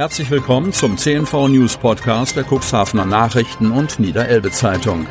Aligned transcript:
Herzlich 0.00 0.30
willkommen 0.30 0.72
zum 0.72 0.96
CNV 0.96 1.48
News 1.48 1.76
Podcast 1.76 2.34
der 2.34 2.46
Cuxhavener 2.50 3.04
Nachrichten 3.04 3.70
und 3.70 4.00
Niederelbe 4.00 4.50
Zeitung. 4.50 5.06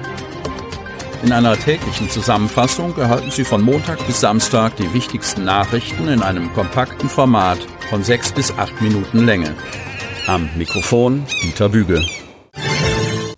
In 1.21 1.31
einer 1.31 1.55
täglichen 1.55 2.09
Zusammenfassung 2.09 2.97
erhalten 2.97 3.29
Sie 3.29 3.43
von 3.43 3.61
Montag 3.61 4.03
bis 4.07 4.19
Samstag 4.19 4.77
die 4.77 4.91
wichtigsten 4.91 5.45
Nachrichten 5.45 6.07
in 6.07 6.23
einem 6.23 6.51
kompakten 6.53 7.07
Format 7.07 7.59
von 7.91 8.03
sechs 8.03 8.31
bis 8.31 8.51
acht 8.57 8.81
Minuten 8.81 9.27
Länge. 9.27 9.53
Am 10.25 10.49
Mikrofon 10.57 11.23
Dieter 11.43 11.69
Büge. 11.69 12.03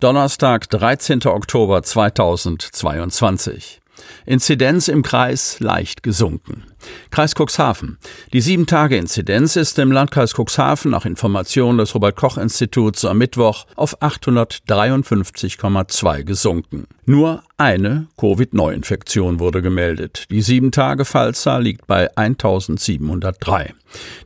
Donnerstag, 0.00 0.70
13. 0.70 1.26
Oktober 1.26 1.82
2022. 1.82 3.82
Inzidenz 4.24 4.88
im 4.88 5.02
Kreis 5.02 5.60
leicht 5.60 6.02
gesunken. 6.02 6.71
Kreis 7.10 7.34
Cuxhaven. 7.34 7.98
Die 8.32 8.40
Sieben-Tage-Inzidenz 8.40 9.56
ist 9.56 9.78
im 9.78 9.92
Landkreis 9.92 10.32
Cuxhaven 10.34 10.90
nach 10.90 11.04
Informationen 11.04 11.76
des 11.78 11.94
Robert-Koch-Instituts 11.94 13.04
am 13.04 13.18
Mittwoch 13.18 13.66
auf 13.76 14.00
853,2 14.00 16.24
gesunken. 16.24 16.86
Nur 17.04 17.42
eine 17.58 18.06
Covid-9-Infektion 18.18 19.38
wurde 19.40 19.60
gemeldet. 19.62 20.26
Die 20.30 20.42
Sieben-Tage-Fallzahl 20.42 21.62
liegt 21.62 21.86
bei 21.86 22.08
1703. 22.16 23.74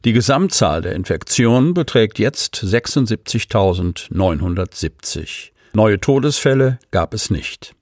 Die 0.04 0.12
Gesamtzahl 0.12 0.82
der 0.82 0.94
Infektionen 0.94 1.74
beträgt 1.74 2.18
jetzt 2.18 2.56
76.970. 2.56 5.50
Neue 5.72 6.00
Todesfälle 6.00 6.78
gab 6.90 7.12
es 7.12 7.30
nicht. 7.30 7.74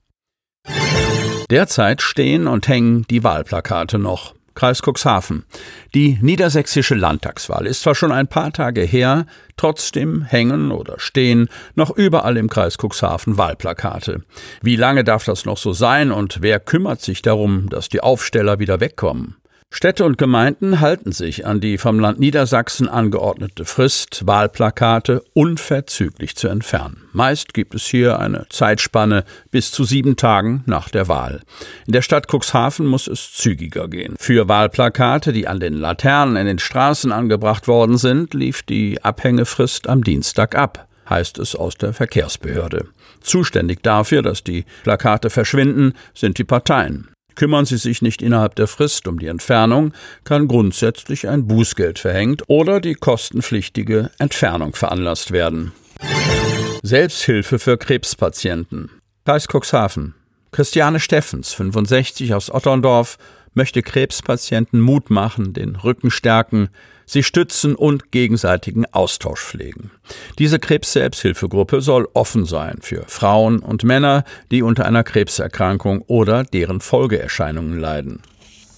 Derzeit 1.51 2.01
stehen 2.03 2.47
und 2.47 2.69
hängen 2.69 3.05
die 3.11 3.23
Wahlplakate 3.23 3.99
noch. 3.99 4.35
Kreis 4.55 4.83
Cuxhaven. 4.83 5.45
Die 5.95 6.19
niedersächsische 6.21 6.95
Landtagswahl 6.95 7.67
ist 7.67 7.83
zwar 7.83 7.95
schon 7.95 8.13
ein 8.13 8.29
paar 8.29 8.53
Tage 8.53 8.83
her, 8.83 9.27
trotzdem 9.57 10.23
hängen 10.23 10.71
oder 10.71 10.99
stehen 10.99 11.49
noch 11.75 11.91
überall 11.91 12.37
im 12.37 12.49
Kreis 12.49 12.77
Cuxhaven 12.79 13.37
Wahlplakate. 13.37 14.23
Wie 14.63 14.77
lange 14.77 15.05
darf 15.05 15.25
das 15.25 15.45
noch 15.45 15.59
so 15.59 15.73
sein 15.73 16.13
und 16.13 16.43
wer 16.43 16.61
kümmert 16.61 17.01
sich 17.01 17.23
darum, 17.23 17.69
dass 17.69 17.89
die 17.89 18.01
Aufsteller 18.01 18.59
wieder 18.59 18.81
wegkommen? 18.81 19.37
Städte 19.77 20.05
und 20.05 20.19
Gemeinden 20.19 20.81
halten 20.81 21.11
sich 21.11 21.49
an 21.49 21.61
die 21.61 21.79
vom 21.79 21.99
Land 21.99 22.21
Niedersachsen 22.21 22.89
angeordnete 22.89 23.65
Frist, 23.65 24.25
Wahlplakate 24.25 25.25
unverzüglich 25.33 26.37
zu 26.37 26.47
entfernen. 26.47 27.09
Meist 27.13 27.55
gibt 27.55 27.75
es 27.75 27.85
hier 27.85 28.21
eine 28.21 28.47
Zeitspanne 28.51 29.25
bis 29.51 29.73
zu 29.73 29.83
sieben 29.83 30.15
Tagen 30.15 30.63
nach 30.67 30.91
der 30.91 31.09
Wahl. 31.09 31.41
In 31.89 31.93
der 31.93 32.03
Stadt 32.03 32.29
Cuxhaven 32.33 32.87
muss 32.87 33.09
es 33.09 33.33
zügiger 33.33 33.89
gehen. 33.89 34.15
Für 34.17 34.49
Wahlplakate, 34.49 35.33
die 35.33 35.49
an 35.49 35.59
den 35.59 35.75
Laternen 35.75 36.37
in 36.37 36.47
den 36.47 36.61
Straßen 36.61 37.11
angebracht 37.11 37.67
worden 37.67 37.99
sind, 37.99 38.33
lief 38.33 38.63
die 38.63 39.03
Abhängefrist 39.03 39.89
am 39.89 40.05
Dienstag 40.05 40.55
ab 40.55 40.87
heißt 41.11 41.39
es 41.39 41.55
aus 41.55 41.75
der 41.75 41.93
Verkehrsbehörde. 41.93 42.87
Zuständig 43.21 43.83
dafür, 43.83 44.23
dass 44.23 44.43
die 44.43 44.65
Plakate 44.85 45.29
verschwinden, 45.29 45.93
sind 46.15 46.39
die 46.39 46.45
Parteien. 46.45 47.14
Kümmern 47.35 47.65
sie 47.65 47.77
sich 47.77 48.03
nicht 48.03 48.23
innerhalb 48.23 48.55
der 48.55 48.67
Frist 48.67 49.09
um 49.09 49.19
die 49.19 49.27
Entfernung, 49.27 49.93
kann 50.25 50.49
grundsätzlich 50.49 51.29
ein 51.29 51.47
Bußgeld 51.47 51.99
verhängt 51.99 52.43
oder 52.49 52.81
die 52.81 52.95
kostenpflichtige 52.95 54.11
Entfernung 54.19 54.75
veranlasst 54.75 55.31
werden. 55.31 55.73
Selbsthilfe 56.83 57.59
für 57.59 57.79
Krebspatienten. 57.79 58.91
Kreis 59.25 59.47
Cuxhaven. 59.49 60.15
Christiane 60.53 61.01
Steffens, 61.01 61.53
65 61.53 62.35
aus 62.35 62.51
Otterndorf, 62.51 63.17
möchte 63.55 63.83
Krebspatienten 63.83 64.81
Mut 64.81 65.11
machen, 65.11 65.53
den 65.53 65.77
Rücken 65.77 66.11
stärken, 66.11 66.69
sie 67.07 67.23
stützen 67.23 67.75
und 67.75 68.11
gegenseitigen 68.11 68.85
Austausch 68.93 69.43
pflegen. 69.43 69.91
Diese 70.39 70.59
Krebs-Selbsthilfegruppe 70.59 71.81
soll 71.81 72.09
offen 72.15 72.45
sein 72.45 72.79
für 72.81 73.05
Frauen 73.07 73.61
und 73.61 73.85
Männer, 73.85 74.25
die 74.51 74.63
unter 74.63 74.87
einer 74.87 75.05
Krebserkrankung 75.05 76.03
oder 76.03 76.45
deren 76.45 76.81
Folgeerscheinungen 76.81 77.79
leiden. 77.79 78.23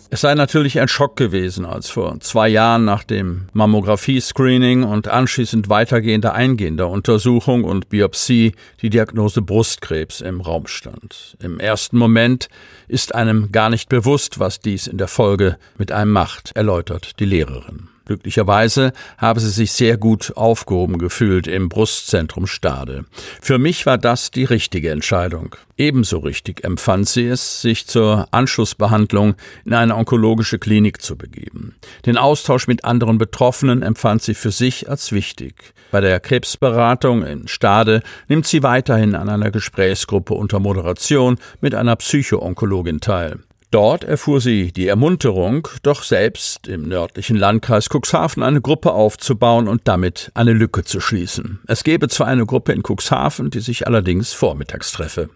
Es 0.09 0.21
sei 0.21 0.34
natürlich 0.34 0.78
ein 0.78 0.87
Schock 0.87 1.17
gewesen, 1.17 1.65
als 1.65 1.89
vor 1.89 2.21
zwei 2.21 2.49
Jahren 2.49 2.84
nach 2.84 3.03
dem 3.03 3.49
Mammographie-Screening 3.53 4.84
und 4.84 5.09
anschließend 5.09 5.69
weitergehender 5.69 6.33
eingehender 6.33 6.89
Untersuchung 6.89 7.65
und 7.65 7.89
Biopsie 7.89 8.55
die 8.83 8.91
Diagnose 8.91 9.43
Brustkrebs 9.43 10.21
im 10.21 10.41
Raum 10.41 10.69
stand. 10.69 11.37
Im 11.43 11.59
ersten 11.59 11.99
Moment 11.99 12.49
ist 12.87 13.16
einem 13.16 13.50
gar 13.50 13.69
nicht 13.69 13.89
bewusst, 13.89 14.39
was 14.39 14.61
dies 14.61 14.87
in 14.87 14.97
der 14.97 15.09
Folge 15.09 15.59
mit 15.77 15.91
einem 15.91 16.12
macht, 16.12 16.53
erläutert 16.55 17.19
die 17.19 17.25
Lehrerin. 17.25 17.89
Glücklicherweise 18.06 18.93
habe 19.19 19.41
sie 19.41 19.50
sich 19.50 19.72
sehr 19.72 19.97
gut 19.99 20.33
aufgehoben 20.37 20.99
gefühlt 20.99 21.49
im 21.49 21.69
Brustzentrum 21.69 22.47
Stade. 22.47 23.05
Für 23.41 23.59
mich 23.59 23.84
war 23.84 23.99
das 23.99 24.31
die 24.31 24.44
richtige 24.44 24.91
Entscheidung. 24.91 25.56
Ebenso 25.77 26.19
richtig 26.19 26.65
empfand 26.65 27.09
sie 27.09 27.27
es, 27.27 27.61
sich 27.61 27.89
zur 27.89 28.28
Anschlussbehandlung 28.31 29.34
in 29.65 29.75
eine 29.75 29.97
onkologische 29.97 30.61
Klinik 30.61 31.03
zu 31.03 31.16
begeben. 31.19 31.75
Den 32.06 32.16
Austausch 32.16 32.69
mit 32.69 32.84
anderen 32.84 33.19
Betroffenen 33.19 33.83
empfand 33.83 34.22
sie 34.22 34.34
für 34.34 34.53
sich 34.53 34.89
als 34.89 35.11
wichtig. 35.11 35.75
Bei 35.91 36.00
der 36.00 36.21
Krebsberatung 36.21 37.25
in 37.25 37.49
Stade 37.49 38.03
nimmt 38.28 38.47
sie 38.47 38.62
weiterhin 38.62 39.16
an 39.16 39.28
einer 39.28 39.50
Gesprächsgruppe 39.50 40.33
unter 40.34 40.61
Moderation 40.61 41.39
mit 41.61 41.75
einer 41.75 41.97
Psychoonkologin 41.97 43.00
teil. 43.00 43.41
Dort 43.76 44.04
erfuhr 44.04 44.41
sie 44.41 44.72
die 44.72 44.87
Ermunterung, 44.87 45.69
doch 45.82 46.03
selbst 46.03 46.66
im 46.66 46.88
nördlichen 46.88 47.37
Landkreis 47.37 47.91
Cuxhaven 47.91 48.42
eine 48.42 48.62
Gruppe 48.62 48.92
aufzubauen 48.92 49.69
und 49.69 49.82
damit 49.84 50.31
eine 50.32 50.54
Lücke 50.54 50.82
zu 50.82 50.98
schließen. 50.98 51.59
Es 51.66 51.84
gebe 51.84 52.09
zwar 52.09 52.26
eine 52.26 52.47
Gruppe 52.47 52.72
in 52.72 52.82
Cuxhaven, 52.82 53.50
die 53.50 53.60
sich 53.60 53.86
allerdings 53.86 54.32
vormittags 54.32 54.92
treffe. 54.92 55.28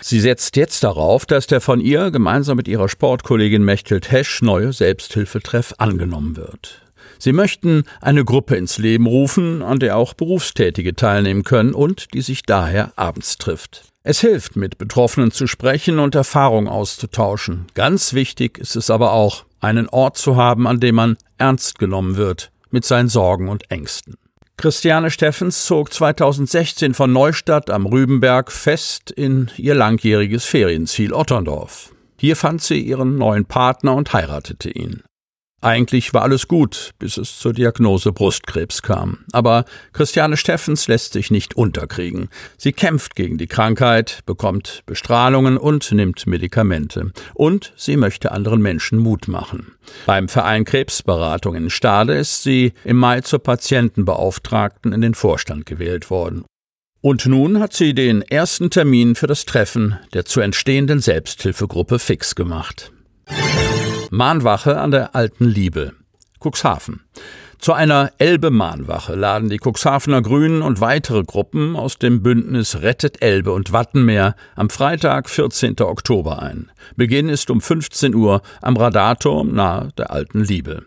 Sie 0.00 0.20
setzt 0.20 0.56
jetzt 0.56 0.82
darauf, 0.84 1.26
dass 1.26 1.46
der 1.46 1.60
von 1.60 1.80
ihr 1.80 2.10
gemeinsam 2.10 2.56
mit 2.56 2.66
ihrer 2.66 2.88
Sportkollegin 2.88 3.62
Mechthild 3.62 4.10
Hesch 4.10 4.40
neue 4.40 4.72
Selbsthilfetreff 4.72 5.74
angenommen 5.76 6.38
wird. 6.38 6.80
Sie 7.18 7.34
möchten 7.34 7.84
eine 8.00 8.24
Gruppe 8.24 8.56
ins 8.56 8.78
Leben 8.78 9.04
rufen, 9.04 9.60
an 9.60 9.80
der 9.80 9.98
auch 9.98 10.14
Berufstätige 10.14 10.96
teilnehmen 10.96 11.42
können 11.42 11.74
und 11.74 12.14
die 12.14 12.22
sich 12.22 12.44
daher 12.44 12.94
abends 12.96 13.36
trifft. 13.36 13.91
Es 14.04 14.20
hilft, 14.20 14.56
mit 14.56 14.78
Betroffenen 14.78 15.30
zu 15.30 15.46
sprechen 15.46 16.00
und 16.00 16.16
Erfahrung 16.16 16.66
auszutauschen. 16.66 17.66
Ganz 17.74 18.14
wichtig 18.14 18.58
ist 18.58 18.74
es 18.74 18.90
aber 18.90 19.12
auch, 19.12 19.44
einen 19.60 19.88
Ort 19.88 20.16
zu 20.16 20.36
haben, 20.36 20.66
an 20.66 20.80
dem 20.80 20.96
man 20.96 21.16
ernst 21.38 21.78
genommen 21.78 22.16
wird 22.16 22.50
mit 22.70 22.84
seinen 22.84 23.08
Sorgen 23.08 23.48
und 23.48 23.70
Ängsten. 23.70 24.16
Christiane 24.56 25.10
Steffens 25.10 25.64
zog 25.64 25.92
2016 25.92 26.94
von 26.94 27.12
Neustadt 27.12 27.70
am 27.70 27.86
Rübenberg 27.86 28.50
fest 28.50 29.10
in 29.10 29.50
ihr 29.56 29.74
langjähriges 29.74 30.44
Ferienziel 30.44 31.12
Otterndorf. 31.12 31.92
Hier 32.18 32.36
fand 32.36 32.62
sie 32.62 32.80
ihren 32.80 33.18
neuen 33.18 33.44
Partner 33.44 33.94
und 33.94 34.12
heiratete 34.12 34.70
ihn. 34.70 35.02
Eigentlich 35.62 36.12
war 36.12 36.22
alles 36.22 36.48
gut, 36.48 36.90
bis 36.98 37.16
es 37.16 37.38
zur 37.38 37.52
Diagnose 37.52 38.10
Brustkrebs 38.10 38.82
kam. 38.82 39.18
Aber 39.30 39.64
Christiane 39.92 40.36
Steffens 40.36 40.88
lässt 40.88 41.12
sich 41.12 41.30
nicht 41.30 41.54
unterkriegen. 41.54 42.30
Sie 42.58 42.72
kämpft 42.72 43.14
gegen 43.14 43.38
die 43.38 43.46
Krankheit, 43.46 44.20
bekommt 44.26 44.82
Bestrahlungen 44.86 45.56
und 45.56 45.92
nimmt 45.92 46.26
Medikamente. 46.26 47.12
Und 47.34 47.72
sie 47.76 47.96
möchte 47.96 48.32
anderen 48.32 48.60
Menschen 48.60 48.98
Mut 48.98 49.28
machen. 49.28 49.76
Beim 50.04 50.28
Verein 50.28 50.64
Krebsberatung 50.64 51.54
in 51.54 51.70
Stade 51.70 52.14
ist 52.14 52.42
sie 52.42 52.72
im 52.82 52.96
Mai 52.96 53.20
zur 53.20 53.38
Patientenbeauftragten 53.38 54.92
in 54.92 55.00
den 55.00 55.14
Vorstand 55.14 55.64
gewählt 55.64 56.10
worden. 56.10 56.44
Und 57.00 57.26
nun 57.26 57.60
hat 57.60 57.72
sie 57.72 57.94
den 57.94 58.22
ersten 58.22 58.70
Termin 58.70 59.14
für 59.14 59.28
das 59.28 59.44
Treffen 59.44 59.96
der 60.12 60.24
zu 60.24 60.40
entstehenden 60.40 60.98
Selbsthilfegruppe 60.98 62.00
fix 62.00 62.34
gemacht. 62.34 62.90
Mahnwache 64.14 64.78
an 64.78 64.90
der 64.90 65.16
Alten 65.16 65.46
Liebe. 65.46 65.94
Cuxhaven. 66.38 67.00
Zu 67.58 67.72
einer 67.72 68.12
Elbe-Mahnwache 68.18 69.14
laden 69.14 69.48
die 69.48 69.56
Cuxhavener 69.58 70.20
Grünen 70.20 70.60
und 70.60 70.82
weitere 70.82 71.22
Gruppen 71.22 71.76
aus 71.76 71.96
dem 71.96 72.22
Bündnis 72.22 72.82
Rettet 72.82 73.22
Elbe 73.22 73.52
und 73.52 73.72
Wattenmeer 73.72 74.36
am 74.54 74.68
Freitag, 74.68 75.30
14. 75.30 75.80
Oktober 75.80 76.42
ein. 76.42 76.70
Beginn 76.94 77.30
ist 77.30 77.48
um 77.48 77.62
15 77.62 78.14
Uhr 78.14 78.42
am 78.60 78.76
Radarturm 78.76 79.54
nahe 79.54 79.88
der 79.96 80.10
Alten 80.10 80.44
Liebe. 80.44 80.82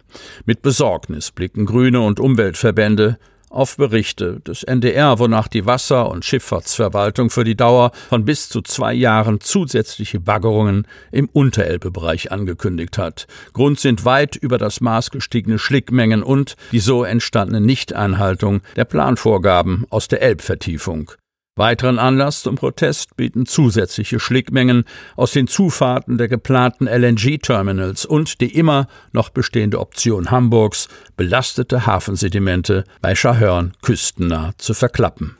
Mit 0.45 0.61
Besorgnis 0.61 1.31
blicken 1.31 1.65
Grüne 1.65 2.01
und 2.01 2.19
Umweltverbände 2.19 3.17
auf 3.55 3.77
Berichte 3.77 4.39
des 4.41 4.63
NDR, 4.63 5.17
wonach 5.19 5.47
die 5.47 5.65
Wasser- 5.65 6.09
und 6.09 6.25
Schifffahrtsverwaltung 6.25 7.29
für 7.29 7.43
die 7.43 7.55
Dauer 7.55 7.91
von 8.09 8.25
bis 8.25 8.49
zu 8.49 8.61
zwei 8.61 8.93
Jahren 8.93 9.39
zusätzliche 9.39 10.19
Baggerungen 10.19 10.87
im 11.11 11.29
Unterelbebereich 11.31 12.31
angekündigt 12.31 12.97
hat. 12.97 13.27
Grund 13.53 13.79
sind 13.79 14.05
weit 14.05 14.35
über 14.35 14.57
das 14.57 14.81
Maß 14.81 15.11
gestiegene 15.11 15.57
Schlickmengen 15.57 16.23
und 16.23 16.55
die 16.71 16.79
so 16.79 17.03
entstandene 17.03 17.61
Nichteinhaltung 17.61 18.61
der 18.75 18.85
Planvorgaben 18.85 19.85
aus 19.89 20.07
der 20.07 20.21
Elbvertiefung. 20.21 21.11
Weiteren 21.57 21.99
Anlass 21.99 22.41
zum 22.41 22.55
Protest 22.55 23.15
bieten 23.15 23.45
zusätzliche 23.45 24.19
Schlickmengen 24.19 24.83
aus 25.15 25.31
den 25.31 25.47
Zufahrten 25.47 26.17
der 26.17 26.27
geplanten 26.27 26.85
LNG-Terminals 26.85 28.05
und 28.05 28.41
die 28.41 28.53
immer 28.57 28.87
noch 29.13 29.29
bestehende 29.29 29.79
Option 29.79 30.31
Hamburgs, 30.31 30.89
belastete 31.15 31.85
Hafensedimente 31.85 32.83
bei 33.01 33.15
Schahörn 33.15 33.71
küstennah 33.81 34.51
zu 34.57 34.73
verklappen. 34.73 35.37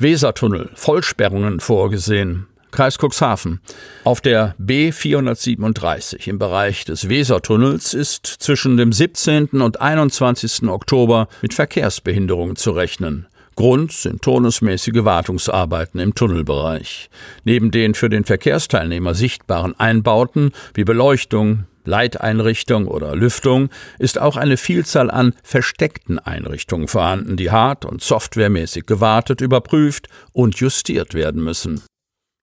Wesertunnel, 0.00 0.70
Vollsperrungen 0.74 1.60
vorgesehen. 1.60 2.48
Kreis 2.72 2.98
Cuxhaven. 2.98 3.60
Auf 4.02 4.20
der 4.20 4.56
B437 4.58 6.28
im 6.28 6.40
Bereich 6.40 6.84
des 6.84 7.08
Wesertunnels 7.08 7.94
ist 7.94 8.26
zwischen 8.26 8.76
dem 8.76 8.92
17. 8.92 9.60
und 9.60 9.80
21. 9.80 10.68
Oktober 10.68 11.28
mit 11.40 11.54
Verkehrsbehinderungen 11.54 12.56
zu 12.56 12.72
rechnen. 12.72 13.28
Grund 13.60 13.92
sind 13.92 14.22
turnusmäßige 14.22 15.04
Wartungsarbeiten 15.04 16.00
im 16.00 16.14
Tunnelbereich. 16.14 17.10
Neben 17.44 17.70
den 17.70 17.92
für 17.92 18.08
den 18.08 18.24
Verkehrsteilnehmer 18.24 19.12
sichtbaren 19.12 19.78
Einbauten 19.78 20.52
wie 20.72 20.84
Beleuchtung, 20.84 21.66
Leiteinrichtung 21.84 22.86
oder 22.86 23.14
Lüftung 23.14 23.68
ist 23.98 24.18
auch 24.18 24.38
eine 24.38 24.56
Vielzahl 24.56 25.10
an 25.10 25.34
versteckten 25.42 26.18
Einrichtungen 26.18 26.88
vorhanden, 26.88 27.36
die 27.36 27.50
hard- 27.50 27.84
und 27.84 28.02
softwaremäßig 28.02 28.86
gewartet, 28.86 29.42
überprüft 29.42 30.08
und 30.32 30.56
justiert 30.56 31.12
werden 31.12 31.44
müssen. 31.44 31.82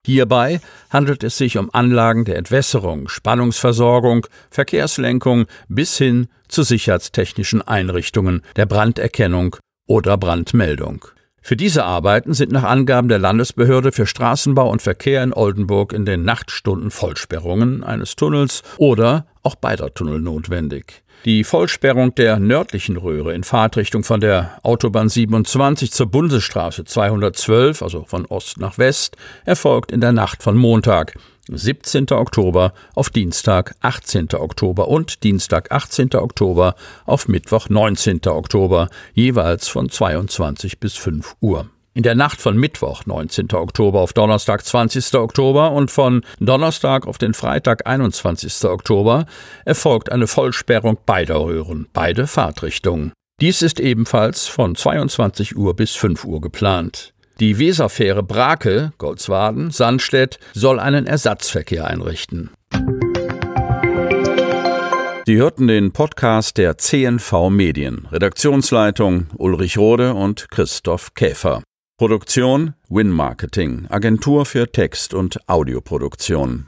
Hierbei 0.05 0.61
handelt 0.91 1.23
es 1.23 1.35
sich 1.35 1.57
um 1.57 1.73
Anlagen 1.73 2.25
der 2.25 2.35
Entwässerung, 2.35 3.09
Spannungsversorgung, 3.09 4.27
Verkehrslenkung 4.51 5.47
bis 5.67 5.97
hin 5.97 6.27
zu 6.47 6.61
sicherheitstechnischen 6.61 7.63
Einrichtungen 7.63 8.43
der 8.55 8.67
Branderkennung 8.67 9.55
oder 9.87 10.17
Brandmeldung. 10.17 11.05
Für 11.41 11.55
diese 11.55 11.85
Arbeiten 11.85 12.33
sind 12.33 12.51
nach 12.51 12.63
Angaben 12.63 13.07
der 13.07 13.19
Landesbehörde 13.19 13.93
für 13.93 14.05
Straßenbau 14.05 14.69
und 14.69 14.81
Verkehr 14.81 15.23
in 15.23 15.33
Oldenburg 15.33 15.93
in 15.93 16.05
den 16.05 16.23
Nachtstunden 16.23 16.91
Vollsperrungen 16.91 17.85
eines 17.85 18.17
Tunnels 18.17 18.63
oder 18.77 19.25
auch 19.43 19.55
beider 19.55 19.93
Tunnel 19.93 20.19
notwendig. 20.19 21.03
Die 21.25 21.43
Vollsperrung 21.43 22.13
der 22.15 22.37
nördlichen 22.39 22.97
Röhre 22.97 23.33
in 23.33 23.43
Fahrtrichtung 23.43 24.03
von 24.03 24.19
der 24.19 24.59
Autobahn 24.63 25.09
27 25.09 25.91
zur 25.91 26.07
Bundesstraße 26.07 26.85
212, 26.85 27.81
also 27.81 28.03
von 28.05 28.25
Ost 28.25 28.59
nach 28.59 28.77
West, 28.77 29.15
erfolgt 29.45 29.91
in 29.91 30.01
der 30.01 30.11
Nacht 30.11 30.43
von 30.43 30.57
Montag, 30.57 31.17
17. 31.49 32.11
Oktober 32.11 32.73
auf 32.95 33.09
Dienstag 33.09 33.75
18. 33.81 34.29
Oktober 34.33 34.87
und 34.87 35.23
Dienstag 35.23 35.71
18. 35.71 36.15
Oktober 36.15 36.75
auf 37.05 37.27
Mittwoch 37.27 37.69
19. 37.69 38.21
Oktober, 38.27 38.89
jeweils 39.13 39.67
von 39.67 39.89
22 39.89 40.79
bis 40.79 40.95
5 40.95 41.35
Uhr. 41.41 41.69
In 41.93 42.03
der 42.03 42.13
Nacht 42.13 42.41
von 42.41 42.55
Mittwoch 42.55 43.07
19. 43.07 43.53
Oktober 43.53 44.01
auf 44.01 44.13
Donnerstag 44.13 44.63
20. 44.63 45.15
Oktober 45.15 45.71
und 45.71 45.89
von 45.89 46.21
Donnerstag 46.39 47.07
auf 47.07 47.17
den 47.17 47.33
Freitag 47.33 47.87
21. 47.87 48.65
Oktober 48.65 49.25
erfolgt 49.65 50.11
eine 50.11 50.27
Vollsperrung 50.27 50.99
beider 51.07 51.39
Röhren, 51.39 51.87
beide 51.93 52.27
Fahrtrichtungen. 52.27 53.13
Dies 53.41 53.63
ist 53.63 53.79
ebenfalls 53.79 54.47
von 54.47 54.75
22 54.75 55.57
Uhr 55.57 55.75
bis 55.75 55.95
5 55.95 56.25
Uhr 56.25 56.39
geplant. 56.39 57.13
Die 57.39 57.59
Weserfähre 57.59 58.23
Brake, 58.23 58.93
Goldswaden, 58.97 59.69
Sandstedt 59.69 60.39
soll 60.55 60.79
einen 60.79 61.05
Ersatzverkehr 61.05 61.85
einrichten. 61.85 62.49
Sie 65.27 65.35
hörten 65.35 65.67
den 65.67 65.91
Podcast 65.91 66.57
der 66.57 66.79
CNV 66.79 67.49
Medien. 67.51 68.07
Redaktionsleitung 68.11 69.27
Ulrich 69.37 69.77
Rode 69.77 70.15
und 70.15 70.49
Christoph 70.49 71.13
Käfer. 71.13 71.61
Produktion 71.99 72.73
Win 72.89 73.09
Marketing, 73.11 73.85
Agentur 73.89 74.47
für 74.47 74.71
Text- 74.71 75.13
und 75.13 75.37
Audioproduktion. 75.47 76.65